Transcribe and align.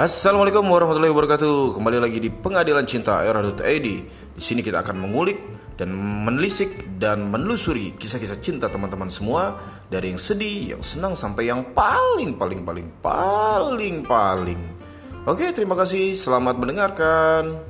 Assalamualaikum 0.00 0.64
warahmatullahi 0.64 1.12
wabarakatuh. 1.12 1.76
Kembali 1.76 2.00
lagi 2.00 2.24
di 2.24 2.32
Pengadilan 2.32 2.88
Cinta 2.88 3.20
era.id. 3.20 3.86
Di 4.32 4.40
sini 4.40 4.64
kita 4.64 4.80
akan 4.80 4.96
mengulik 4.96 5.44
dan 5.76 5.92
menelisik 5.92 6.96
dan 6.96 7.28
menelusuri 7.28 7.92
kisah-kisah 8.00 8.40
cinta 8.40 8.72
teman-teman 8.72 9.12
semua 9.12 9.60
dari 9.92 10.08
yang 10.08 10.16
sedih, 10.16 10.72
yang 10.72 10.80
senang 10.80 11.12
sampai 11.12 11.52
yang 11.52 11.76
paling 11.76 12.32
paling 12.32 12.64
paling 12.64 12.88
paling 13.04 13.96
paling. 14.08 14.60
Oke, 15.28 15.52
terima 15.52 15.76
kasih. 15.76 16.16
Selamat 16.16 16.56
mendengarkan. 16.56 17.60